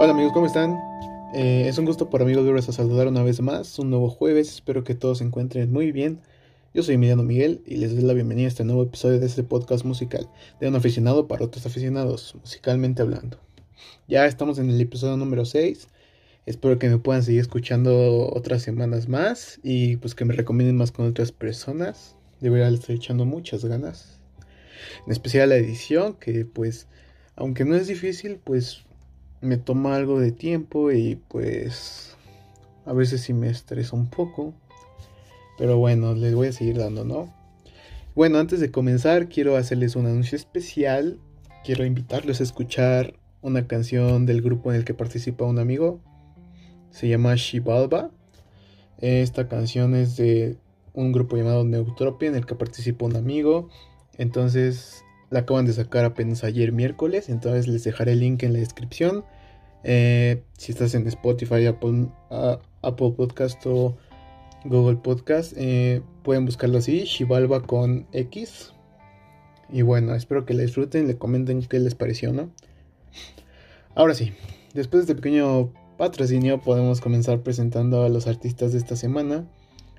Hola 0.00 0.12
amigos, 0.12 0.32
¿cómo 0.32 0.46
están? 0.46 0.78
Eh, 1.34 1.64
es 1.66 1.76
un 1.76 1.84
gusto 1.84 2.08
para 2.08 2.24
mí 2.24 2.32
volverles 2.32 2.68
a 2.68 2.72
saludar 2.72 3.08
una 3.08 3.24
vez 3.24 3.40
más, 3.40 3.80
un 3.80 3.90
nuevo 3.90 4.08
jueves, 4.08 4.48
espero 4.48 4.84
que 4.84 4.94
todos 4.94 5.18
se 5.18 5.24
encuentren 5.24 5.72
muy 5.72 5.90
bien. 5.90 6.20
Yo 6.72 6.84
soy 6.84 6.94
Emiliano 6.94 7.24
Miguel 7.24 7.62
y 7.66 7.78
les 7.78 7.96
doy 7.96 8.04
la 8.04 8.12
bienvenida 8.12 8.44
a 8.44 8.48
este 8.50 8.62
nuevo 8.62 8.84
episodio 8.84 9.18
de 9.18 9.26
este 9.26 9.42
podcast 9.42 9.84
musical, 9.84 10.30
de 10.60 10.68
un 10.68 10.76
aficionado 10.76 11.26
para 11.26 11.44
otros 11.44 11.66
aficionados, 11.66 12.36
musicalmente 12.36 13.02
hablando. 13.02 13.40
Ya 14.06 14.24
estamos 14.26 14.60
en 14.60 14.70
el 14.70 14.80
episodio 14.80 15.16
número 15.16 15.44
6, 15.44 15.88
espero 16.46 16.78
que 16.78 16.88
me 16.88 16.98
puedan 16.98 17.24
seguir 17.24 17.40
escuchando 17.40 18.30
otras 18.32 18.62
semanas 18.62 19.08
más 19.08 19.58
y 19.64 19.96
pues 19.96 20.14
que 20.14 20.24
me 20.24 20.34
recomienden 20.34 20.76
más 20.76 20.92
con 20.92 21.08
otras 21.08 21.32
personas, 21.32 22.14
de 22.38 22.50
verdad 22.50 22.70
les 22.70 22.78
estoy 22.78 22.94
echando 22.94 23.24
muchas 23.24 23.64
ganas. 23.64 24.20
En 25.06 25.10
especial 25.10 25.48
la 25.48 25.56
edición, 25.56 26.14
que 26.14 26.44
pues, 26.44 26.86
aunque 27.34 27.64
no 27.64 27.74
es 27.74 27.88
difícil, 27.88 28.38
pues 28.44 28.84
me 29.40 29.56
toma 29.56 29.94
algo 29.96 30.18
de 30.20 30.32
tiempo 30.32 30.90
y 30.90 31.16
pues 31.28 32.16
a 32.86 32.92
veces 32.92 33.20
sí 33.22 33.32
me 33.32 33.48
estresa 33.48 33.96
un 33.96 34.08
poco. 34.08 34.54
Pero 35.58 35.76
bueno, 35.78 36.14
les 36.14 36.34
voy 36.34 36.48
a 36.48 36.52
seguir 36.52 36.78
dando, 36.78 37.04
¿no? 37.04 37.32
Bueno, 38.14 38.38
antes 38.38 38.60
de 38.60 38.70
comenzar 38.70 39.28
quiero 39.28 39.56
hacerles 39.56 39.96
un 39.96 40.06
anuncio 40.06 40.36
especial. 40.36 41.18
Quiero 41.64 41.84
invitarlos 41.84 42.40
a 42.40 42.44
escuchar 42.44 43.14
una 43.42 43.66
canción 43.66 44.26
del 44.26 44.42
grupo 44.42 44.70
en 44.70 44.78
el 44.78 44.84
que 44.84 44.94
participa 44.94 45.44
un 45.44 45.58
amigo. 45.58 46.00
Se 46.90 47.08
llama 47.08 47.34
Shibalba. 47.36 48.10
Esta 48.98 49.48
canción 49.48 49.94
es 49.94 50.16
de 50.16 50.56
un 50.94 51.12
grupo 51.12 51.36
llamado 51.36 51.64
Neutropia 51.64 52.28
en 52.28 52.34
el 52.34 52.46
que 52.46 52.54
participa 52.54 53.06
un 53.06 53.16
amigo. 53.16 53.68
Entonces 54.16 55.04
la 55.30 55.40
acaban 55.40 55.66
de 55.66 55.72
sacar 55.72 56.04
apenas 56.04 56.44
ayer 56.44 56.72
miércoles, 56.72 57.28
entonces 57.28 57.68
les 57.68 57.84
dejaré 57.84 58.12
el 58.12 58.20
link 58.20 58.42
en 58.42 58.52
la 58.52 58.60
descripción. 58.60 59.24
Eh, 59.84 60.42
si 60.56 60.72
estás 60.72 60.94
en 60.94 61.06
Spotify, 61.06 61.66
Apple, 61.66 62.08
Apple 62.82 63.12
Podcast 63.16 63.64
o 63.66 63.96
Google 64.64 64.96
Podcast, 64.96 65.52
eh, 65.56 66.02
pueden 66.22 66.46
buscarlo 66.46 66.78
así, 66.78 67.04
Shivalba 67.04 67.62
con 67.62 68.06
X. 68.12 68.72
Y 69.70 69.82
bueno, 69.82 70.14
espero 70.14 70.46
que 70.46 70.54
la 70.54 70.62
disfruten, 70.62 71.06
le 71.06 71.18
comenten 71.18 71.62
qué 71.62 71.78
les 71.78 71.94
pareció, 71.94 72.32
¿no? 72.32 72.50
Ahora 73.94 74.14
sí, 74.14 74.32
después 74.74 75.06
de 75.06 75.12
este 75.12 75.22
pequeño 75.22 75.72
patrocinio 75.98 76.60
podemos 76.60 77.00
comenzar 77.00 77.40
presentando 77.42 78.04
a 78.04 78.08
los 78.08 78.26
artistas 78.26 78.72
de 78.72 78.78
esta 78.78 78.96
semana. 78.96 79.46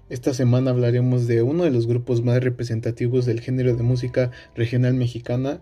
Esta 0.10 0.34
semana 0.34 0.72
hablaremos 0.72 1.28
de 1.28 1.44
uno 1.44 1.66
de 1.66 1.70
los 1.70 1.86
grupos 1.86 2.24
más 2.24 2.44
representativos 2.44 3.28
del 3.28 3.42
género 3.42 3.76
de 3.76 3.84
música 3.84 4.32
regional 4.56 4.96
mexicana. 4.96 5.62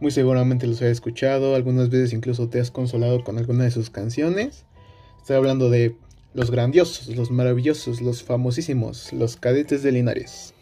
Muy 0.00 0.10
seguramente 0.10 0.66
los 0.66 0.82
has 0.82 0.88
escuchado, 0.88 1.54
algunas 1.54 1.88
veces 1.88 2.12
incluso 2.12 2.48
te 2.48 2.58
has 2.58 2.72
consolado 2.72 3.22
con 3.22 3.38
alguna 3.38 3.62
de 3.62 3.70
sus 3.70 3.88
canciones. 3.88 4.66
Estoy 5.18 5.36
hablando 5.36 5.70
de 5.70 5.94
los 6.34 6.50
grandiosos, 6.50 7.14
los 7.14 7.30
maravillosos, 7.30 8.00
los 8.00 8.24
famosísimos, 8.24 9.12
los 9.12 9.36
cadetes 9.36 9.84
de 9.84 9.92
Linares. 9.92 10.54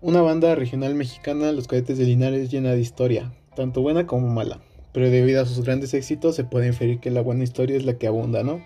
Una 0.00 0.20
banda 0.20 0.56
regional 0.56 0.96
mexicana, 0.96 1.52
los 1.52 1.68
cadetes 1.68 1.96
de 1.96 2.06
Linares, 2.06 2.50
llena 2.50 2.72
de 2.72 2.80
historia, 2.80 3.32
tanto 3.54 3.82
buena 3.82 4.08
como 4.08 4.28
mala. 4.28 4.60
Pero 4.92 5.10
debido 5.10 5.42
a 5.42 5.46
sus 5.46 5.64
grandes 5.64 5.94
éxitos 5.94 6.34
se 6.34 6.42
puede 6.42 6.66
inferir 6.66 6.98
que 6.98 7.12
la 7.12 7.20
buena 7.20 7.44
historia 7.44 7.76
es 7.76 7.84
la 7.84 7.98
que 7.98 8.08
abunda, 8.08 8.42
¿no? 8.42 8.60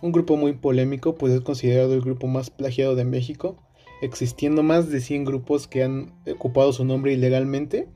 Un 0.00 0.12
grupo 0.12 0.36
muy 0.36 0.52
polémico, 0.52 1.16
pues 1.16 1.32
es 1.32 1.40
considerado 1.40 1.94
el 1.94 2.00
grupo 2.00 2.26
más 2.26 2.50
plagiado 2.50 2.94
de 2.94 3.04
México, 3.04 3.56
existiendo 4.00 4.62
más 4.62 4.90
de 4.90 5.00
100 5.00 5.24
grupos 5.24 5.66
que 5.66 5.82
han 5.82 6.12
ocupado 6.30 6.72
su 6.72 6.84
nombre 6.84 7.12
ilegalmente. 7.12 7.88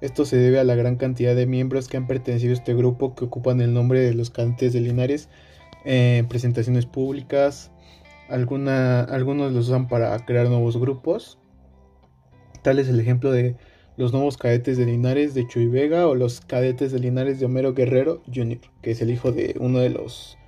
Esto 0.00 0.24
se 0.24 0.36
debe 0.36 0.58
a 0.58 0.64
la 0.64 0.74
gran 0.74 0.96
cantidad 0.96 1.36
de 1.36 1.46
miembros 1.46 1.86
que 1.86 1.96
han 1.96 2.06
pertenecido 2.06 2.52
a 2.52 2.56
este 2.56 2.74
grupo 2.74 3.14
que 3.14 3.26
ocupan 3.26 3.60
el 3.60 3.74
nombre 3.74 4.00
de 4.00 4.14
los 4.14 4.30
cantes 4.30 4.72
de 4.72 4.80
Linares 4.80 5.28
en 5.84 6.26
presentaciones 6.26 6.86
públicas. 6.86 7.70
Algunos 8.28 9.52
los 9.52 9.68
usan 9.68 9.88
para 9.88 10.18
crear 10.24 10.48
nuevos 10.48 10.78
grupos. 10.78 11.38
Tal 12.62 12.78
es 12.78 12.88
el 12.88 12.98
ejemplo 12.98 13.30
de 13.30 13.56
los 13.96 14.12
nuevos 14.12 14.38
cadetes 14.38 14.78
de 14.78 14.86
Linares 14.86 15.34
de 15.34 15.46
Chuy 15.46 15.66
Vega 15.66 16.08
o 16.08 16.14
los 16.14 16.40
cadetes 16.40 16.92
de 16.92 16.98
Linares 16.98 17.38
de 17.38 17.46
Homero 17.46 17.74
Guerrero 17.74 18.22
Jr., 18.34 18.60
que 18.80 18.92
es 18.92 19.02
el 19.02 19.10
hijo 19.10 19.32
de 19.32 19.54
uno 19.60 19.80
de 19.80 19.90
los 19.90 20.38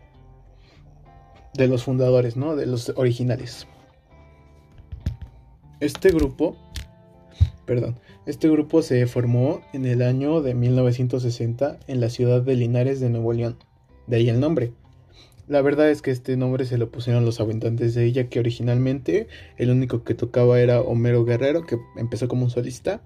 de 1.54 1.68
los 1.68 1.84
fundadores, 1.84 2.36
¿no? 2.36 2.56
De 2.56 2.66
los 2.66 2.92
originales. 2.96 3.66
Este 5.80 6.10
grupo, 6.10 6.56
perdón, 7.66 7.96
este 8.24 8.48
grupo 8.48 8.82
se 8.82 9.06
formó 9.06 9.60
en 9.72 9.84
el 9.84 10.02
año 10.02 10.40
de 10.40 10.54
1960 10.54 11.80
en 11.88 12.00
la 12.00 12.08
ciudad 12.08 12.42
de 12.42 12.54
Linares 12.54 13.00
de 13.00 13.10
Nuevo 13.10 13.32
León. 13.32 13.56
De 14.06 14.16
ahí 14.16 14.28
el 14.28 14.40
nombre. 14.40 14.72
La 15.48 15.60
verdad 15.60 15.90
es 15.90 16.02
que 16.02 16.12
este 16.12 16.36
nombre 16.36 16.64
se 16.66 16.78
lo 16.78 16.90
pusieron 16.90 17.24
los 17.24 17.40
habitantes 17.40 17.94
de 17.94 18.04
ella, 18.04 18.28
que 18.28 18.38
originalmente 18.38 19.26
el 19.58 19.70
único 19.70 20.04
que 20.04 20.14
tocaba 20.14 20.60
era 20.60 20.80
Homero 20.80 21.24
Guerrero, 21.24 21.66
que 21.66 21.78
empezó 21.96 22.28
como 22.28 22.44
un 22.44 22.50
solista. 22.50 23.02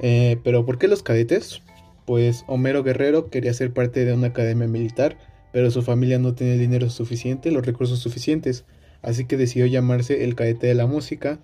Eh, 0.00 0.38
pero 0.44 0.64
¿por 0.64 0.78
qué 0.78 0.86
los 0.86 1.02
cadetes? 1.02 1.62
Pues 2.06 2.44
Homero 2.46 2.84
Guerrero 2.84 3.28
quería 3.28 3.52
ser 3.52 3.72
parte 3.72 4.04
de 4.04 4.14
una 4.14 4.28
academia 4.28 4.68
militar 4.68 5.18
pero 5.52 5.70
su 5.70 5.82
familia 5.82 6.18
no 6.18 6.34
tenía 6.34 6.54
el 6.54 6.60
dinero 6.60 6.90
suficiente, 6.90 7.50
los 7.50 7.64
recursos 7.64 7.98
suficientes, 7.98 8.64
así 9.02 9.24
que 9.24 9.36
decidió 9.36 9.66
llamarse 9.66 10.24
el 10.24 10.34
cadete 10.34 10.66
de 10.66 10.74
la 10.74 10.86
música. 10.86 11.38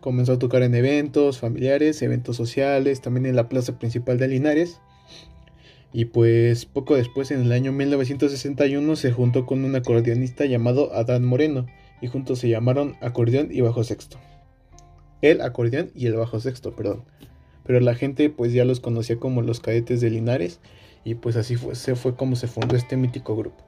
Comenzó 0.00 0.32
a 0.32 0.38
tocar 0.38 0.62
en 0.62 0.74
eventos 0.74 1.38
familiares, 1.38 2.02
eventos 2.02 2.36
sociales, 2.36 3.00
también 3.00 3.26
en 3.26 3.36
la 3.36 3.48
plaza 3.48 3.78
principal 3.78 4.18
de 4.18 4.28
Linares. 4.28 4.80
Y 5.92 6.06
pues 6.06 6.64
poco 6.64 6.96
después, 6.96 7.30
en 7.30 7.42
el 7.42 7.52
año 7.52 7.72
1961, 7.72 8.96
se 8.96 9.12
juntó 9.12 9.46
con 9.46 9.64
un 9.64 9.76
acordeonista 9.76 10.46
llamado 10.46 10.92
Adán 10.94 11.24
Moreno, 11.24 11.66
y 12.00 12.08
juntos 12.08 12.40
se 12.40 12.48
llamaron 12.48 12.96
acordeón 13.00 13.48
y 13.52 13.60
bajo 13.60 13.84
sexto. 13.84 14.18
El 15.20 15.40
acordeón 15.40 15.90
y 15.94 16.06
el 16.06 16.14
bajo 16.14 16.40
sexto, 16.40 16.74
perdón. 16.74 17.04
Pero 17.64 17.78
la 17.78 17.94
gente 17.94 18.28
pues 18.28 18.52
ya 18.52 18.64
los 18.64 18.80
conocía 18.80 19.16
como 19.16 19.40
los 19.42 19.60
cadetes 19.60 20.00
de 20.00 20.10
Linares 20.10 20.58
y 21.04 21.14
pues 21.14 21.36
así 21.36 21.56
fue, 21.56 21.74
se 21.74 21.94
fue 21.94 22.14
como 22.16 22.36
se 22.36 22.46
fundó 22.46 22.76
este 22.76 22.96
mítico 22.96 23.36
grupo. 23.36 23.64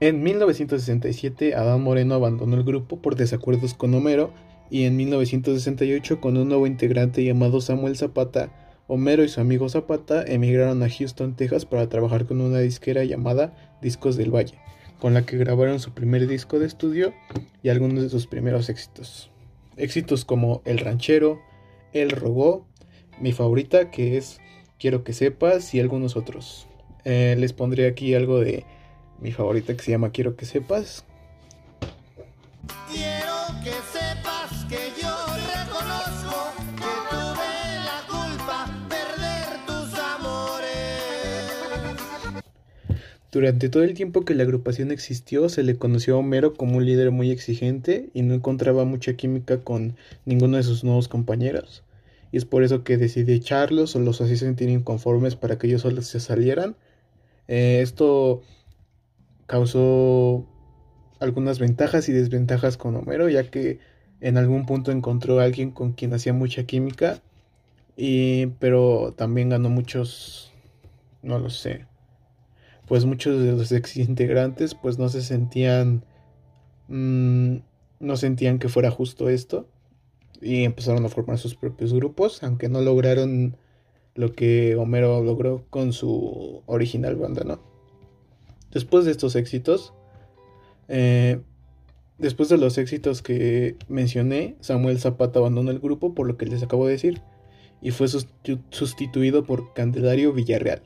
En 0.00 0.22
1967 0.22 1.54
Adán 1.54 1.82
Moreno 1.82 2.14
abandonó 2.14 2.56
el 2.56 2.64
grupo 2.64 3.00
por 3.00 3.14
desacuerdos 3.14 3.74
con 3.74 3.94
Homero 3.94 4.32
y 4.70 4.84
en 4.84 4.96
1968 4.96 6.20
con 6.20 6.36
un 6.36 6.48
nuevo 6.48 6.66
integrante 6.66 7.22
llamado 7.24 7.60
Samuel 7.60 7.96
Zapata, 7.96 8.50
Homero 8.88 9.22
y 9.22 9.28
su 9.28 9.40
amigo 9.40 9.68
Zapata 9.68 10.24
emigraron 10.26 10.82
a 10.82 10.88
Houston, 10.90 11.36
Texas 11.36 11.66
para 11.66 11.88
trabajar 11.88 12.26
con 12.26 12.40
una 12.40 12.58
disquera 12.58 13.04
llamada 13.04 13.54
Discos 13.80 14.16
del 14.16 14.34
Valle, 14.34 14.58
con 14.98 15.14
la 15.14 15.24
que 15.24 15.36
grabaron 15.36 15.78
su 15.78 15.92
primer 15.92 16.26
disco 16.26 16.58
de 16.58 16.66
estudio 16.66 17.14
y 17.62 17.68
algunos 17.68 18.02
de 18.02 18.08
sus 18.08 18.26
primeros 18.26 18.68
éxitos. 18.68 19.30
Éxitos 19.76 20.24
como 20.24 20.62
El 20.64 20.78
Ranchero, 20.78 21.40
El 21.92 22.10
Rogó, 22.10 22.66
mi 23.20 23.32
favorita 23.32 23.90
que 23.90 24.16
es 24.16 24.40
Quiero 24.82 25.04
que 25.04 25.12
sepas 25.12 25.74
y 25.74 25.78
algunos 25.78 26.16
otros. 26.16 26.66
Eh, 27.04 27.36
les 27.38 27.52
pondré 27.52 27.86
aquí 27.86 28.16
algo 28.16 28.40
de 28.40 28.66
mi 29.20 29.30
favorita 29.30 29.76
que 29.76 29.82
se 29.84 29.92
llama 29.92 30.10
Quiero 30.10 30.34
que 30.34 30.44
sepas. 30.44 31.04
Quiero 32.90 33.32
que 33.62 33.70
sepas 33.70 34.64
que 34.68 34.90
yo 35.00 35.14
reconozco 35.54 36.52
que 36.74 36.94
tuve 37.10 37.54
la 37.84 38.02
culpa 38.10 38.66
perder 38.88 39.66
tus 39.68 39.96
amores. 40.00 40.82
Durante 43.30 43.68
todo 43.68 43.84
el 43.84 43.94
tiempo 43.94 44.24
que 44.24 44.34
la 44.34 44.42
agrupación 44.42 44.90
existió, 44.90 45.48
se 45.48 45.62
le 45.62 45.76
conoció 45.76 46.16
a 46.16 46.18
Homero 46.18 46.54
como 46.54 46.78
un 46.78 46.86
líder 46.86 47.12
muy 47.12 47.30
exigente 47.30 48.10
y 48.14 48.22
no 48.22 48.34
encontraba 48.34 48.84
mucha 48.84 49.14
química 49.14 49.60
con 49.60 49.94
ninguno 50.24 50.56
de 50.56 50.64
sus 50.64 50.82
nuevos 50.82 51.06
compañeros 51.06 51.84
y 52.32 52.38
es 52.38 52.46
por 52.46 52.64
eso 52.64 52.82
que 52.82 52.96
decidí 52.96 53.34
echarlos 53.34 53.94
o 53.94 54.00
los 54.00 54.20
hacía 54.22 54.36
sentir 54.36 54.70
inconformes 54.70 55.36
para 55.36 55.58
que 55.58 55.66
ellos 55.66 55.82
solos 55.82 56.06
se 56.06 56.18
salieran. 56.18 56.76
Eh, 57.46 57.80
esto 57.82 58.42
causó 59.46 60.46
algunas 61.20 61.58
ventajas 61.58 62.08
y 62.08 62.12
desventajas 62.12 62.78
con 62.78 62.96
Homero, 62.96 63.28
ya 63.28 63.50
que 63.50 63.80
en 64.20 64.38
algún 64.38 64.64
punto 64.64 64.90
encontró 64.90 65.40
a 65.40 65.44
alguien 65.44 65.70
con 65.72 65.92
quien 65.92 66.14
hacía 66.14 66.32
mucha 66.32 66.64
química, 66.64 67.20
y, 67.96 68.46
pero 68.58 69.12
también 69.14 69.50
ganó 69.50 69.68
muchos, 69.68 70.52
no 71.22 71.38
lo 71.38 71.50
sé, 71.50 71.84
pues 72.86 73.04
muchos 73.04 73.42
de 73.42 73.52
los 73.52 73.70
ex 73.72 73.98
integrantes 73.98 74.74
pues 74.74 74.98
no 74.98 75.10
se 75.10 75.20
sentían, 75.20 76.04
mm, 76.88 77.56
no 78.00 78.16
sentían 78.16 78.58
que 78.58 78.70
fuera 78.70 78.90
justo 78.90 79.28
esto 79.28 79.68
y 80.42 80.64
empezaron 80.64 81.04
a 81.04 81.08
formar 81.08 81.38
sus 81.38 81.54
propios 81.54 81.92
grupos, 81.92 82.42
aunque 82.42 82.68
no 82.68 82.80
lograron 82.80 83.56
lo 84.14 84.32
que 84.32 84.76
Homero 84.76 85.22
logró 85.22 85.64
con 85.70 85.92
su 85.92 86.62
original 86.66 87.16
banda, 87.16 87.44
¿no? 87.44 87.60
Después 88.70 89.04
de 89.04 89.10
estos 89.12 89.36
éxitos, 89.36 89.94
eh, 90.88 91.40
después 92.18 92.48
de 92.48 92.58
los 92.58 92.78
éxitos 92.78 93.22
que 93.22 93.76
mencioné, 93.88 94.56
Samuel 94.60 94.98
Zapata 94.98 95.38
abandonó 95.38 95.70
el 95.70 95.78
grupo, 95.78 96.14
por 96.14 96.26
lo 96.26 96.36
que 96.36 96.46
les 96.46 96.62
acabo 96.62 96.86
de 96.86 96.92
decir, 96.92 97.22
y 97.80 97.90
fue 97.90 98.08
sustituido 98.08 99.44
por 99.44 99.72
Candelario 99.74 100.32
Villarreal. 100.32 100.82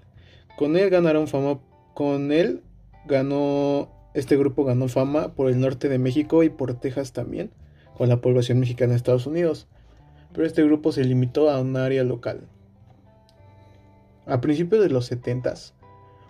Con 0.57 0.77
él 0.77 0.91
ganaron 0.91 1.29
fama, 1.29 1.61
con 1.95 2.33
él 2.33 2.63
ganó, 3.07 3.91
este 4.15 4.37
grupo 4.37 4.65
ganó 4.65 4.89
fama 4.89 5.35
por 5.35 5.49
el 5.49 5.61
norte 5.61 5.89
de 5.89 5.99
México 5.99 6.43
y 6.43 6.49
por 6.49 6.75
Texas 6.75 7.13
también, 7.13 7.51
con 7.97 8.09
la 8.09 8.21
población 8.21 8.61
mexicana 8.61 8.91
de 8.91 8.97
Estados 8.97 9.27
Unidos, 9.27 9.69
pero 10.33 10.47
este 10.47 10.63
grupo 10.63 10.93
se 10.93 11.05
limitó 11.05 11.51
a 11.51 11.61
un 11.61 11.77
área 11.77 12.05
local. 12.05 12.47
A 14.27 14.41
principios 14.41 14.83
de 14.83 14.91
los 14.91 15.07
70 15.07 15.55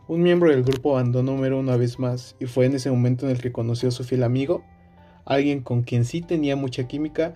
un 0.08 0.22
miembro 0.22 0.50
del 0.50 0.62
grupo 0.62 0.96
abandonó 0.96 1.32
Homero 1.32 1.58
una 1.58 1.76
vez 1.76 1.98
más 1.98 2.36
y 2.38 2.46
fue 2.46 2.66
en 2.66 2.76
ese 2.76 2.90
momento 2.92 3.26
en 3.26 3.32
el 3.32 3.42
que 3.42 3.50
conoció 3.50 3.88
a 3.88 3.92
su 3.92 4.04
fiel 4.04 4.22
amigo, 4.22 4.62
alguien 5.24 5.62
con 5.62 5.82
quien 5.82 6.04
sí 6.04 6.20
tenía 6.20 6.54
mucha 6.54 6.86
química, 6.86 7.34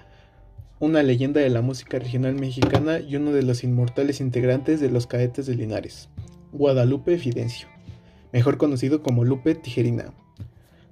una 0.78 1.02
leyenda 1.02 1.40
de 1.40 1.50
la 1.50 1.62
música 1.62 1.98
regional 1.98 2.36
mexicana 2.36 3.00
y 3.00 3.16
uno 3.16 3.32
de 3.32 3.42
los 3.42 3.64
inmortales 3.64 4.20
integrantes 4.20 4.78
de 4.78 4.88
los 4.88 5.08
cadetes 5.08 5.46
de 5.46 5.56
Linares, 5.56 6.10
Guadalupe 6.52 7.18
Fidencio, 7.18 7.66
mejor 8.32 8.56
conocido 8.56 9.02
como 9.02 9.24
Lupe 9.24 9.56
Tijerina. 9.56 10.14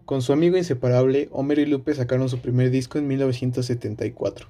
Con 0.09 0.23
su 0.23 0.33
amigo 0.33 0.57
inseparable, 0.57 1.29
Homero 1.33 1.61
y 1.61 1.67
Lupe 1.67 1.93
sacaron 1.95 2.31
su 2.31 2.39
primer 2.39 2.71
disco 2.71 2.97
en 2.97 3.07
1974, 3.09 4.49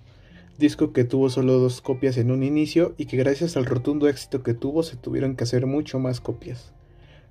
disco 0.57 0.93
que 0.93 1.03
tuvo 1.03 1.31
solo 1.31 1.55
dos 1.55 1.81
copias 1.81 2.17
en 2.17 2.31
un 2.31 2.45
inicio 2.45 2.95
y 2.97 3.07
que 3.07 3.17
gracias 3.17 3.57
al 3.57 3.67
rotundo 3.67 4.07
éxito 4.07 4.45
que 4.45 4.55
tuvo 4.55 4.85
se 4.85 4.97
tuvieron 4.97 5.35
que 5.35 5.43
hacer 5.43 5.67
mucho 5.67 5.99
más 5.99 6.21
copias. 6.21 6.73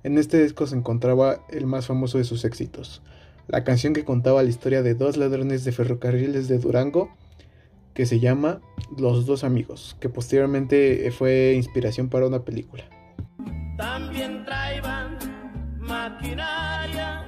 En 0.02 0.18
este 0.18 0.42
disco 0.42 0.66
se 0.66 0.76
encontraba 0.76 1.42
el 1.48 1.64
más 1.64 1.86
famoso 1.86 2.18
de 2.18 2.24
sus 2.24 2.44
éxitos, 2.44 3.00
la 3.46 3.64
canción 3.64 3.94
que 3.94 4.04
contaba 4.04 4.42
la 4.42 4.50
historia 4.50 4.82
de 4.82 4.92
dos 4.92 5.16
ladrones 5.16 5.64
de 5.64 5.72
ferrocarriles 5.72 6.48
de 6.48 6.58
Durango, 6.58 7.08
que 7.94 8.04
se 8.04 8.20
llama 8.20 8.60
Los 8.98 9.24
dos 9.24 9.42
amigos, 9.42 9.96
que 10.00 10.10
posteriormente 10.10 11.10
fue 11.12 11.54
inspiración 11.56 12.10
para 12.10 12.26
una 12.26 12.44
película. 12.44 12.84
También 13.78 14.44
traían 14.44 15.16
maquinaria 15.80 17.24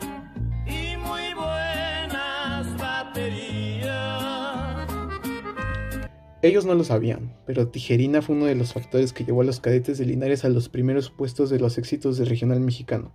Ellos 6.43 6.65
no 6.65 6.75
lo 6.75 6.85
sabían, 6.85 7.35
pero 7.47 7.69
Tijerina 7.69 8.23
fue 8.23 8.35
uno 8.35 8.47
de 8.47 8.55
los 8.55 8.73
factores 8.73 9.13
que 9.13 9.25
llevó 9.25 9.43
a 9.43 9.45
los 9.45 9.61
cadetes 9.61 9.99
de 9.99 10.07
Linares 10.07 10.47
a 10.47 10.49
los 10.49 10.71
primeros 10.71 11.11
puestos 11.11 11.51
de 11.51 11.61
los 11.61 11.77
éxitos 11.77 12.17
del 12.17 12.29
regional 12.29 12.61
mexicano, 12.61 13.13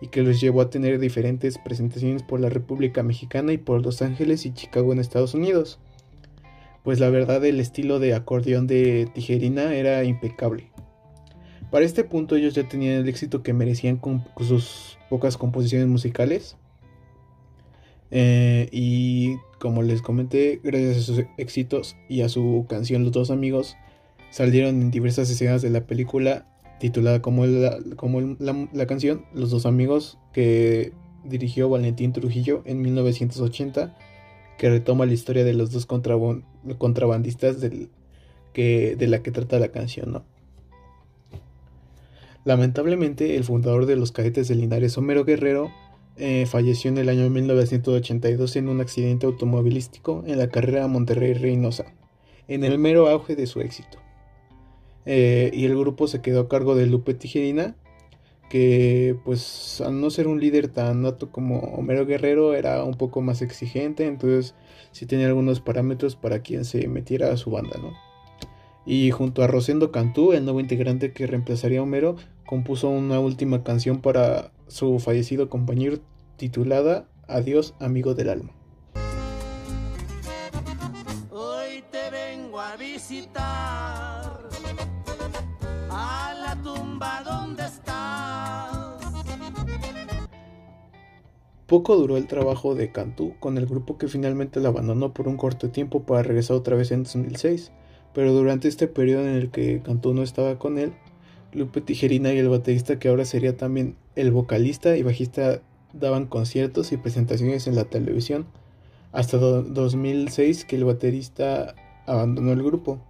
y 0.00 0.08
que 0.08 0.22
los 0.22 0.40
llevó 0.40 0.60
a 0.60 0.70
tener 0.70 0.98
diferentes 0.98 1.56
presentaciones 1.58 2.24
por 2.24 2.40
la 2.40 2.48
República 2.48 3.04
Mexicana 3.04 3.52
y 3.52 3.58
por 3.58 3.80
Los 3.84 4.02
Ángeles 4.02 4.44
y 4.44 4.52
Chicago 4.52 4.92
en 4.92 4.98
Estados 4.98 5.34
Unidos. 5.34 5.78
Pues 6.82 6.98
la 6.98 7.10
verdad 7.10 7.44
el 7.44 7.60
estilo 7.60 8.00
de 8.00 8.14
acordeón 8.14 8.66
de 8.66 9.08
Tijerina 9.14 9.72
era 9.72 10.02
impecable. 10.02 10.72
Para 11.70 11.84
este 11.84 12.02
punto 12.02 12.34
ellos 12.34 12.54
ya 12.54 12.68
tenían 12.68 12.94
el 12.94 13.08
éxito 13.08 13.44
que 13.44 13.52
merecían 13.52 13.98
con 13.98 14.24
sus 14.40 14.98
pocas 15.08 15.36
composiciones 15.36 15.86
musicales, 15.86 16.56
eh, 18.10 18.68
y 18.70 19.36
como 19.58 19.82
les 19.82 20.02
comenté, 20.02 20.60
gracias 20.62 20.98
a 20.98 21.00
sus 21.00 21.24
éxitos 21.38 21.96
y 22.08 22.20
a 22.20 22.28
su 22.28 22.66
canción 22.68 23.02
Los 23.02 23.12
dos 23.12 23.30
amigos, 23.30 23.76
salieron 24.30 24.82
en 24.82 24.90
diversas 24.90 25.30
escenas 25.30 25.62
de 25.62 25.70
la 25.70 25.86
película 25.86 26.46
titulada 26.80 27.22
como, 27.22 27.46
la, 27.46 27.78
como 27.96 28.36
la, 28.38 28.86
canción 28.86 29.24
Los 29.32 29.50
dos 29.50 29.66
amigos 29.66 30.18
que 30.32 30.92
dirigió 31.24 31.68
Valentín 31.68 32.12
Trujillo 32.12 32.62
en 32.66 32.82
1980, 32.82 33.96
que 34.58 34.68
retoma 34.68 35.06
la 35.06 35.12
historia 35.12 35.44
de 35.44 35.54
los 35.54 35.72
dos 35.72 35.86
contrabandistas 35.86 37.60
del, 37.60 37.88
que, 38.52 38.96
de 38.96 39.06
la 39.06 39.22
que 39.22 39.30
trata 39.30 39.58
la 39.58 39.68
canción. 39.68 40.22
Lamentablemente, 42.44 43.36
el 43.36 43.44
fundador 43.44 43.86
de 43.86 43.96
los 43.96 44.12
cadetes 44.12 44.48
de 44.48 44.54
Linares, 44.54 44.98
Homero 44.98 45.24
Guerrero, 45.24 45.70
eh, 46.16 46.46
falleció 46.46 46.90
en 46.90 46.98
el 46.98 47.08
año 47.08 47.28
1982 47.28 48.56
en 48.56 48.68
un 48.68 48.80
accidente 48.80 49.26
automovilístico 49.26 50.22
en 50.26 50.38
la 50.38 50.48
carrera 50.48 50.86
Monterrey-Reynosa, 50.86 51.86
en 52.46 52.64
el 52.64 52.78
mero 52.78 53.08
auge 53.08 53.34
de 53.34 53.46
su 53.46 53.60
éxito. 53.60 53.98
Eh, 55.06 55.50
y 55.52 55.64
el 55.64 55.76
grupo 55.76 56.06
se 56.06 56.22
quedó 56.22 56.42
a 56.42 56.48
cargo 56.48 56.74
de 56.74 56.86
Lupe 56.86 57.14
Tijerina, 57.14 57.76
que 58.48 59.16
pues 59.24 59.80
al 59.80 60.00
no 60.00 60.10
ser 60.10 60.28
un 60.28 60.40
líder 60.40 60.68
tan 60.68 61.02
nato 61.02 61.32
como 61.32 61.58
Homero 61.58 62.06
Guerrero 62.06 62.54
era 62.54 62.84
un 62.84 62.94
poco 62.94 63.20
más 63.20 63.42
exigente, 63.42 64.06
entonces 64.06 64.54
sí 64.92 65.06
tenía 65.06 65.26
algunos 65.26 65.60
parámetros 65.60 66.14
para 66.14 66.40
quien 66.40 66.64
se 66.64 66.86
metiera 66.86 67.32
a 67.32 67.36
su 67.36 67.50
banda, 67.50 67.78
¿no? 67.80 67.92
Y 68.86 69.10
junto 69.10 69.42
a 69.42 69.46
Rosendo 69.46 69.90
Cantú, 69.90 70.32
el 70.32 70.44
nuevo 70.44 70.60
integrante 70.60 71.12
que 71.12 71.26
reemplazaría 71.26 71.80
a 71.80 71.82
Homero, 71.82 72.16
compuso 72.46 72.88
una 72.90 73.18
última 73.18 73.64
canción 73.64 74.00
para 74.00 74.52
su 74.68 74.98
fallecido 74.98 75.48
compañero 75.48 75.98
titulada 76.36 77.06
Adiós 77.28 77.74
amigo 77.80 78.14
del 78.14 78.28
alma. 78.28 78.52
Hoy 81.30 81.82
te 81.90 82.10
vengo 82.10 82.60
a 82.60 82.76
visitar 82.76 84.48
a 85.90 86.34
la 86.38 86.62
tumba 86.62 87.22
donde 87.24 87.64
estás. 87.64 88.94
Poco 91.66 91.96
duró 91.96 92.16
el 92.18 92.26
trabajo 92.26 92.74
de 92.74 92.92
Cantú 92.92 93.34
con 93.40 93.56
el 93.56 93.66
grupo 93.66 93.96
que 93.96 94.08
finalmente 94.08 94.60
la 94.60 94.68
abandonó 94.68 95.14
por 95.14 95.28
un 95.28 95.36
corto 95.36 95.70
tiempo 95.70 96.02
para 96.02 96.22
regresar 96.22 96.56
otra 96.56 96.76
vez 96.76 96.90
en 96.90 97.04
2006, 97.04 97.72
pero 98.12 98.32
durante 98.32 98.68
este 98.68 98.86
periodo 98.86 99.22
en 99.22 99.34
el 99.34 99.50
que 99.50 99.80
Cantú 99.82 100.12
no 100.12 100.22
estaba 100.22 100.58
con 100.58 100.78
él, 100.78 100.92
Lupe 101.54 101.80
Tijerina 101.80 102.32
y 102.32 102.38
el 102.38 102.48
baterista 102.48 102.98
que 102.98 103.08
ahora 103.08 103.24
sería 103.24 103.56
también 103.56 103.96
el 104.16 104.32
vocalista 104.32 104.96
y 104.96 105.02
bajista 105.02 105.62
daban 105.92 106.26
conciertos 106.26 106.90
y 106.90 106.96
presentaciones 106.96 107.68
en 107.68 107.76
la 107.76 107.84
televisión 107.84 108.46
hasta 109.12 109.38
2006 109.38 110.64
que 110.64 110.74
el 110.74 110.84
baterista 110.84 111.76
abandonó 112.06 112.52
el 112.52 112.62
grupo. 112.64 113.00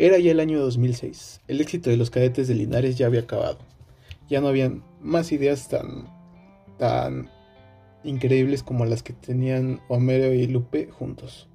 Era 0.00 0.18
ya 0.18 0.32
el 0.32 0.40
año 0.40 0.58
2006. 0.60 1.42
El 1.46 1.60
éxito 1.60 1.90
de 1.90 1.96
los 1.96 2.10
cadetes 2.10 2.48
de 2.48 2.56
Linares 2.56 2.98
ya 2.98 3.06
había 3.06 3.20
acabado. 3.20 3.58
Ya 4.28 4.40
no 4.40 4.48
habían 4.48 4.82
más 5.00 5.30
ideas 5.30 5.68
tan 5.68 6.08
tan 6.78 7.30
increíbles 8.02 8.62
como 8.64 8.84
las 8.84 9.02
que 9.02 9.12
tenían 9.12 9.80
Homero 9.88 10.32
y 10.32 10.46
Lupe 10.48 10.88
juntos. 10.90 11.48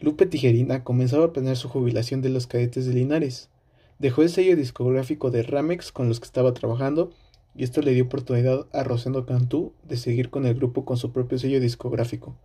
Lupe 0.00 0.26
Tijerina 0.26 0.84
comenzaba 0.84 1.26
a 1.26 1.32
planear 1.32 1.56
su 1.56 1.68
jubilación 1.68 2.22
de 2.22 2.28
los 2.28 2.46
cadetes 2.46 2.86
de 2.86 2.94
Linares 2.94 3.50
Dejó 3.98 4.22
el 4.22 4.28
sello 4.28 4.54
discográfico 4.54 5.30
de 5.30 5.42
Ramex 5.42 5.90
con 5.90 6.08
los 6.08 6.20
que 6.20 6.26
estaba 6.26 6.54
trabajando 6.54 7.10
y 7.56 7.64
esto 7.64 7.82
le 7.82 7.92
dio 7.94 8.04
oportunidad 8.04 8.66
a 8.72 8.84
Rosendo 8.84 9.26
Cantú 9.26 9.72
de 9.82 9.96
seguir 9.96 10.30
con 10.30 10.46
el 10.46 10.54
grupo 10.54 10.84
con 10.84 10.96
su 10.96 11.10
propio 11.10 11.38
sello 11.38 11.58
discográfico, 11.58 12.36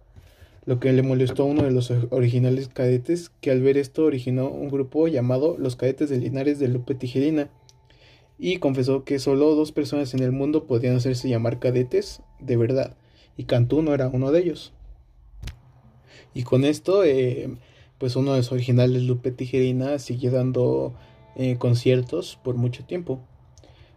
lo 0.66 0.80
que 0.80 0.92
le 0.94 1.04
molestó 1.04 1.44
a 1.44 1.46
uno 1.46 1.62
de 1.62 1.72
los 1.72 1.92
originales 2.10 2.70
cadetes 2.70 3.30
que 3.40 3.52
al 3.52 3.62
ver 3.62 3.78
esto 3.78 4.04
originó 4.06 4.48
un 4.48 4.70
grupo 4.70 5.08
llamado 5.08 5.56
Los 5.60 5.76
Cadetes 5.76 6.10
de 6.10 6.18
Linares 6.18 6.58
de 6.58 6.70
Lupe 6.70 6.96
Tijerina 6.96 7.50
y 8.40 8.58
confesó 8.58 9.04
que 9.04 9.20
solo 9.20 9.54
dos 9.54 9.72
personas 9.72 10.16
en 10.16 10.24
el 10.24 10.32
mundo 10.32 10.66
podían 10.66 10.96
hacerse 10.96 11.30
llamar 11.30 11.60
cadetes 11.60 12.24
de 12.40 12.58
verdad 12.58 12.98
y 13.38 13.44
Cantú 13.44 13.84
no 13.84 13.94
era 13.94 14.08
uno 14.08 14.32
de 14.32 14.40
ellos. 14.40 14.74
Y 16.34 16.44
con 16.44 16.64
esto, 16.66 17.04
eh, 17.04 17.50
pues 18.00 18.16
uno 18.16 18.32
de 18.32 18.38
los 18.38 18.52
originales 18.52 19.04
Lupe 19.04 19.32
Tijerina 19.32 20.00
siguió 20.00 20.32
dando 20.32 20.96
eh, 21.36 21.58
conciertos 21.58 22.40
por 22.44 22.56
mucho 22.56 22.86
tiempo. 22.86 23.20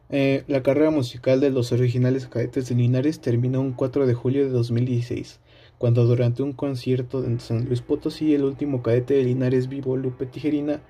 Eh, 0.09 0.45
la 0.47 0.62
carrera 0.62 0.90
musical 0.90 1.40
de 1.40 1.50
los 1.50 1.73
originales 1.73 2.28
cadetes 2.28 2.69
de 2.69 2.76
Linares 2.76 3.21
terminó 3.21 3.61
un 3.61 3.73
4 3.73 4.07
de 4.07 4.14
julio 4.14 4.45
de 4.45 4.50
2016, 4.50 5.40
cuando 5.78 6.05
durante 6.07 6.43
un 6.43 6.52
concierto 6.52 7.25
en 7.25 7.40
San 7.40 7.64
Luis 7.64 7.81
Potosí 7.81 8.35
el 8.35 8.45
último 8.45 8.83
cadete 8.83 9.14
de 9.14 9.25
Linares 9.25 9.69
vivo, 9.69 9.97
Lupe 9.97 10.26
Tijerina, 10.26 10.81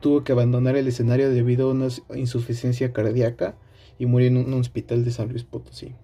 tuvo 0.00 0.24
que 0.24 0.32
abandonar 0.32 0.76
el 0.76 0.88
escenario 0.88 1.30
debido 1.30 1.68
a 1.68 1.72
una 1.72 1.88
insuficiencia 2.14 2.92
cardíaca 2.92 3.56
y 3.98 4.06
murió 4.06 4.28
en 4.28 4.36
un 4.36 4.54
hospital 4.54 5.04
de 5.04 5.10
San 5.10 5.30
Luis 5.30 5.44
Potosí. 5.44 5.94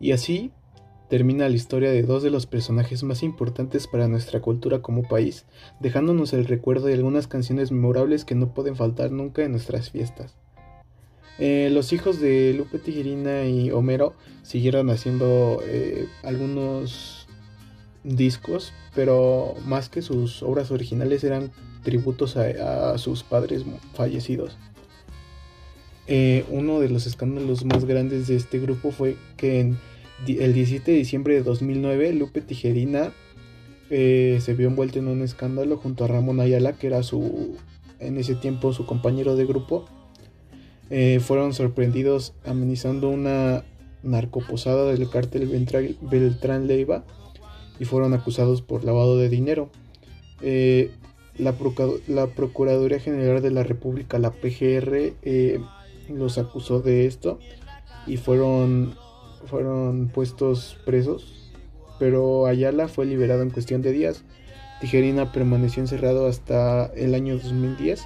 Y 0.00 0.12
así, 0.12 0.50
termina 1.08 1.48
la 1.48 1.54
historia 1.54 1.90
de 1.90 2.02
dos 2.02 2.22
de 2.22 2.30
los 2.30 2.46
personajes 2.46 3.02
más 3.02 3.22
importantes 3.22 3.86
para 3.86 4.08
nuestra 4.08 4.40
cultura 4.40 4.80
como 4.80 5.02
país, 5.02 5.44
dejándonos 5.80 6.32
el 6.32 6.46
recuerdo 6.46 6.86
de 6.86 6.94
algunas 6.94 7.26
canciones 7.26 7.70
memorables 7.72 8.24
que 8.24 8.34
no 8.34 8.54
pueden 8.54 8.76
faltar 8.76 9.10
nunca 9.10 9.42
en 9.42 9.52
nuestras 9.52 9.90
fiestas. 9.90 10.34
Eh, 11.38 11.68
los 11.72 11.92
hijos 11.92 12.20
de 12.20 12.54
Lupe 12.54 12.78
Tijerina 12.78 13.44
y 13.44 13.70
Homero 13.72 14.14
siguieron 14.42 14.88
haciendo 14.90 15.60
eh, 15.64 16.06
algunos 16.22 17.26
discos, 18.04 18.72
pero 18.94 19.54
más 19.66 19.88
que 19.88 20.02
sus 20.02 20.42
obras 20.42 20.70
originales 20.70 21.24
eran 21.24 21.50
tributos 21.82 22.36
a, 22.36 22.96
sus 22.98 23.24
padres 23.24 23.64
fallecidos. 23.94 24.56
Eh, 26.06 26.44
uno 26.50 26.80
de 26.80 26.90
los 26.90 27.06
escándalos 27.06 27.64
más 27.64 27.84
grandes 27.86 28.28
de 28.28 28.36
este 28.36 28.58
grupo 28.58 28.90
fue 28.90 29.16
que 29.36 29.60
en 29.60 29.78
el 30.26 30.54
17 30.54 30.90
de 30.90 30.96
diciembre 30.96 31.34
de 31.34 31.42
2009, 31.42 32.12
Lupe 32.12 32.40
Tijerina 32.40 33.12
eh, 33.90 34.38
se 34.40 34.54
vio 34.54 34.68
envuelto 34.68 34.98
en 34.98 35.08
un 35.08 35.22
escándalo 35.22 35.76
junto 35.76 36.04
a 36.04 36.08
Ramón 36.08 36.40
Ayala, 36.40 36.72
que 36.72 36.86
era 36.86 37.02
su, 37.02 37.56
en 38.00 38.18
ese 38.18 38.34
tiempo 38.34 38.72
su 38.72 38.86
compañero 38.86 39.36
de 39.36 39.46
grupo. 39.46 39.86
Eh, 40.90 41.20
fueron 41.20 41.52
sorprendidos 41.52 42.34
amenizando 42.44 43.08
una 43.08 43.64
narcoposada 44.02 44.92
del 44.92 45.08
cártel 45.08 45.46
Beltrán 46.00 46.66
Leiva 46.66 47.04
y 47.78 47.84
fueron 47.84 48.14
acusados 48.14 48.62
por 48.62 48.84
lavado 48.84 49.18
de 49.18 49.28
dinero. 49.28 49.70
Eh, 50.40 50.90
la, 51.36 51.54
la, 52.06 52.26
Procuraduría 52.28 53.00
General 53.00 53.42
de 53.42 53.50
la 53.50 53.64
República, 53.64 54.18
la 54.18 54.30
PGR, 54.30 55.12
los 56.08 56.38
acusó 56.38 56.80
de 56.80 57.06
esto 57.06 57.38
y 58.06 58.18
fueron, 58.18 58.94
fueron 59.46 60.08
puestos 60.08 60.76
presos 60.84 61.44
pero 61.98 62.46
Ayala 62.46 62.88
fue 62.88 63.06
liberado 63.06 63.42
en 63.42 63.50
cuestión 63.50 63.82
de 63.82 63.92
días. 63.92 64.22
Tijerina 64.80 65.32
permaneció 65.32 65.82
encerrado 65.82 66.26
hasta 66.26 66.86
el 66.96 67.14
año 67.14 67.34
2010 67.38 68.04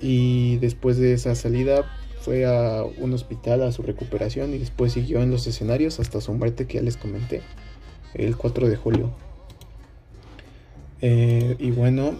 y 0.00 0.56
después 0.58 0.96
de 0.96 1.12
esa 1.12 1.34
salida 1.34 1.84
fue 2.20 2.46
a 2.46 2.84
un 2.98 3.12
hospital 3.12 3.62
a 3.62 3.72
su 3.72 3.82
recuperación 3.82 4.54
y 4.54 4.58
después 4.58 4.92
siguió 4.92 5.20
en 5.20 5.30
los 5.30 5.46
escenarios 5.46 6.00
hasta 6.00 6.20
su 6.20 6.32
muerte 6.32 6.66
que 6.66 6.74
ya 6.74 6.82
les 6.82 6.96
comenté 6.96 7.42
el 8.14 8.36
4 8.36 8.68
de 8.68 8.76
julio. 8.76 9.10
Eh, 11.02 11.56
y 11.58 11.70
bueno, 11.70 12.14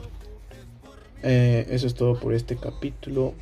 eh, 1.22 1.66
eso 1.70 1.86
es 1.86 1.94
todo 1.94 2.18
por 2.18 2.34
este 2.34 2.56
capítulo. 2.56 3.34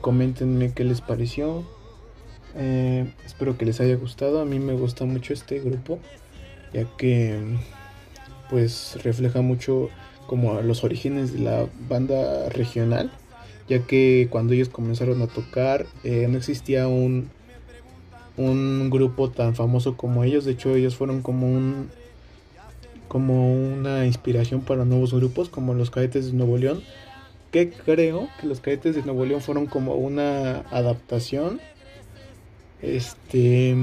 Coméntenme 0.00 0.72
qué 0.72 0.84
les 0.84 1.00
pareció. 1.00 1.64
Eh, 2.56 3.06
espero 3.24 3.58
que 3.58 3.66
les 3.66 3.80
haya 3.80 3.96
gustado. 3.96 4.40
A 4.40 4.44
mí 4.44 4.58
me 4.58 4.72
gusta 4.72 5.04
mucho 5.04 5.32
este 5.32 5.60
grupo, 5.60 5.98
ya 6.72 6.84
que 6.96 7.38
pues 8.50 8.98
refleja 9.02 9.42
mucho 9.42 9.90
como 10.26 10.60
los 10.62 10.84
orígenes 10.84 11.32
de 11.32 11.40
la 11.40 11.66
banda 11.88 12.48
regional, 12.48 13.10
ya 13.68 13.80
que 13.80 14.28
cuando 14.30 14.54
ellos 14.54 14.68
comenzaron 14.68 15.22
a 15.22 15.26
tocar 15.26 15.86
eh, 16.04 16.26
no 16.28 16.38
existía 16.38 16.88
un 16.88 17.30
un 18.36 18.90
grupo 18.90 19.30
tan 19.30 19.54
famoso 19.54 19.96
como 19.96 20.24
ellos. 20.24 20.44
De 20.44 20.52
hecho, 20.52 20.74
ellos 20.74 20.96
fueron 20.96 21.22
como 21.22 21.50
un 21.50 21.90
como 23.08 23.52
una 23.52 24.04
inspiración 24.04 24.62
para 24.62 24.84
nuevos 24.84 25.14
grupos 25.14 25.48
como 25.48 25.74
los 25.74 25.90
Cadetes 25.90 26.26
de 26.26 26.32
Nuevo 26.32 26.58
León. 26.58 26.82
Que 27.50 27.70
creo 27.70 28.28
que 28.40 28.46
los 28.46 28.60
Cadetes 28.60 28.96
de 28.96 29.02
Nuevo 29.02 29.24
León 29.24 29.40
fueron 29.40 29.66
como 29.66 29.94
una 29.94 30.60
adaptación 30.70 31.60
este 32.86 33.76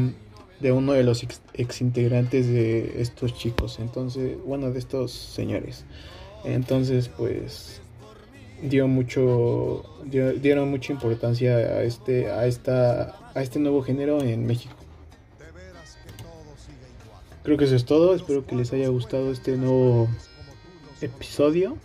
de 0.59 0.71
uno 0.71 0.93
de 0.93 1.03
los 1.03 1.23
ex, 1.53 1.81
integrantes 1.81 2.47
de 2.47 3.01
estos 3.01 3.35
chicos. 3.35 3.79
Entonces 3.79 4.37
bueno 4.45 4.71
de 4.71 4.79
estos 4.79 5.11
señores. 5.11 5.85
Entonces 6.45 7.09
pues 7.09 7.81
dio 8.61 8.87
mucho 8.87 9.83
dieron 10.05 10.69
mucha 10.69 10.93
importancia 10.93 11.55
a 11.55 11.83
este 11.83 12.29
a 12.29 12.47
esta 12.47 13.15
a 13.35 13.41
este 13.41 13.59
nuevo 13.59 13.81
género 13.81 14.21
en 14.21 14.45
México. 14.45 14.75
Creo 17.43 17.57
que 17.57 17.65
eso 17.65 17.75
es 17.75 17.85
todo. 17.85 18.15
Espero 18.15 18.45
que 18.45 18.55
les 18.55 18.71
haya 18.71 18.87
gustado 18.87 19.31
este 19.31 19.57
nuevo 19.57 20.07
episodio. 21.01 21.75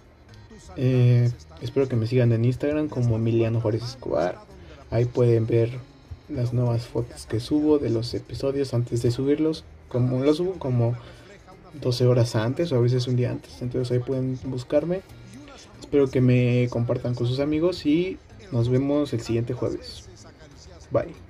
Eh, 0.76 1.30
espero 1.60 1.88
que 1.88 1.96
me 1.96 2.06
sigan 2.06 2.32
en 2.32 2.44
Instagram 2.44 2.88
como 2.88 3.16
Emiliano 3.16 3.60
Juárez 3.60 3.82
Escobar. 3.82 4.38
Ahí 4.90 5.04
pueden 5.04 5.46
ver 5.46 5.70
las 6.28 6.52
nuevas 6.52 6.86
fotos 6.86 7.26
que 7.26 7.40
subo 7.40 7.78
de 7.78 7.90
los 7.90 8.12
episodios 8.14 8.74
antes 8.74 9.02
de 9.02 9.10
subirlos. 9.10 9.64
Como 9.88 10.22
los 10.22 10.38
subo 10.38 10.52
como 10.54 10.96
12 11.80 12.06
horas 12.06 12.36
antes 12.36 12.72
o 12.72 12.76
a 12.76 12.80
veces 12.80 13.06
un 13.06 13.16
día 13.16 13.30
antes. 13.30 13.62
Entonces 13.62 13.90
ahí 13.92 13.98
pueden 13.98 14.38
buscarme. 14.44 15.02
Espero 15.80 16.08
que 16.08 16.20
me 16.20 16.68
compartan 16.70 17.14
con 17.14 17.26
sus 17.26 17.40
amigos 17.40 17.86
y 17.86 18.18
nos 18.52 18.68
vemos 18.68 19.12
el 19.12 19.20
siguiente 19.20 19.54
jueves. 19.54 20.08
Bye. 20.90 21.27